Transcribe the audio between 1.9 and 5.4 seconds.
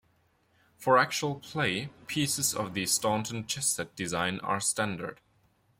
pieces of the Staunton chess set design are standard.